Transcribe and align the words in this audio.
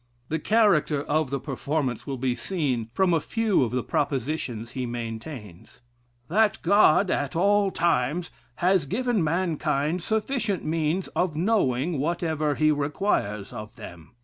The 0.29 0.39
character 0.39 1.03
of 1.03 1.29
the 1.29 1.39
performance 1.39 2.07
will 2.07 2.17
be 2.17 2.33
seen 2.33 2.89
from 2.91 3.13
a 3.13 3.19
few 3.21 3.61
of 3.61 3.69
the 3.69 3.83
propositions 3.83 4.71
he 4.71 4.87
maintains: 4.87 5.79
"That 6.27 6.59
God, 6.63 7.11
at 7.11 7.35
all 7.35 7.69
times, 7.69 8.31
has 8.55 8.87
given 8.87 9.23
mankind 9.23 10.01
sufficient 10.01 10.65
means 10.65 11.07
of 11.09 11.35
knowing 11.35 11.99
whatever 11.99 12.55
he 12.55 12.71
requires 12.71 13.53
of 13.53 13.75
them. 13.75 14.15